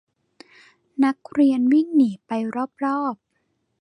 [1.03, 3.15] นักเรียนวิ่งหนีไปรอบรอบ